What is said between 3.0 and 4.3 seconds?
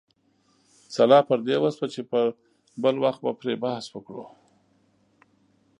وخت به پرې بحث وکړو.